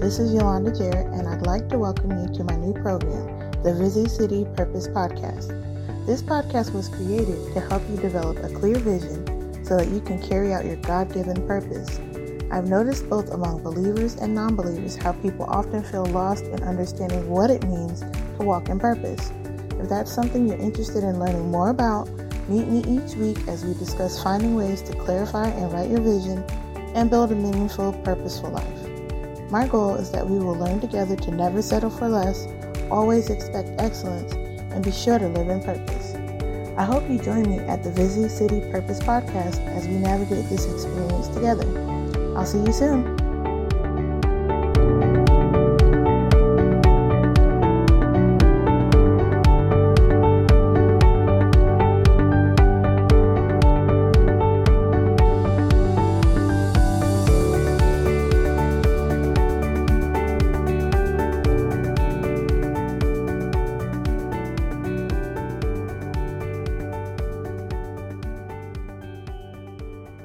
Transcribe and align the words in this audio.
This 0.00 0.18
is 0.18 0.32
Yolanda 0.32 0.72
Jarrett, 0.72 1.08
and 1.08 1.28
I'd 1.28 1.42
like 1.42 1.68
to 1.68 1.78
welcome 1.78 2.10
you 2.12 2.34
to 2.34 2.44
my 2.44 2.56
new 2.56 2.72
program, 2.72 3.52
the 3.62 3.74
Busy 3.74 4.08
City 4.08 4.46
Purpose 4.56 4.88
Podcast. 4.88 5.48
This 6.06 6.22
podcast 6.22 6.72
was 6.72 6.88
created 6.88 7.52
to 7.52 7.60
help 7.60 7.82
you 7.90 7.98
develop 7.98 8.38
a 8.38 8.48
clear 8.54 8.78
vision 8.78 9.26
so 9.66 9.76
that 9.76 9.88
you 9.88 10.00
can 10.00 10.18
carry 10.26 10.54
out 10.54 10.64
your 10.64 10.76
God 10.76 11.12
given 11.12 11.46
purpose. 11.46 12.00
I've 12.50 12.70
noticed 12.70 13.06
both 13.10 13.28
among 13.32 13.62
believers 13.62 14.14
and 14.14 14.34
non 14.34 14.56
believers 14.56 14.96
how 14.96 15.12
people 15.12 15.44
often 15.44 15.84
feel 15.84 16.06
lost 16.06 16.44
in 16.44 16.62
understanding 16.62 17.28
what 17.28 17.50
it 17.50 17.64
means 17.64 18.00
to 18.00 18.46
walk 18.46 18.70
in 18.70 18.78
purpose. 18.78 19.30
If 19.78 19.90
that's 19.90 20.10
something 20.10 20.48
you're 20.48 20.56
interested 20.56 21.04
in 21.04 21.18
learning 21.18 21.50
more 21.50 21.68
about, 21.68 22.08
meet 22.48 22.66
me 22.66 22.80
each 22.88 23.14
week 23.16 23.46
as 23.46 23.62
we 23.62 23.74
discuss 23.74 24.22
finding 24.22 24.56
ways 24.56 24.80
to 24.88 24.96
clarify 24.96 25.48
and 25.48 25.70
write 25.70 25.90
your 25.90 26.00
vision 26.00 26.42
and 26.94 27.10
build 27.10 27.32
a 27.32 27.34
meaningful, 27.34 27.92
purposeful 28.04 28.50
life. 28.50 29.50
My 29.50 29.66
goal 29.66 29.96
is 29.96 30.10
that 30.12 30.28
we 30.28 30.38
will 30.38 30.54
learn 30.54 30.80
together 30.80 31.16
to 31.16 31.30
never 31.30 31.60
settle 31.62 31.90
for 31.90 32.08
less, 32.08 32.46
always 32.90 33.30
expect 33.30 33.80
excellence, 33.80 34.32
and 34.72 34.84
be 34.84 34.92
sure 34.92 35.18
to 35.18 35.28
live 35.28 35.48
in 35.48 35.62
purpose. 35.62 36.14
I 36.78 36.84
hope 36.84 37.08
you 37.10 37.18
join 37.18 37.42
me 37.42 37.58
at 37.58 37.82
the 37.82 37.90
Busy 37.90 38.28
City 38.28 38.60
Purpose 38.70 39.00
Podcast 39.00 39.66
as 39.76 39.86
we 39.86 39.94
navigate 39.94 40.48
this 40.48 40.64
experience 40.64 41.28
together. 41.28 41.66
I'll 42.36 42.46
see 42.46 42.58
you 42.58 42.72
soon. 42.72 43.19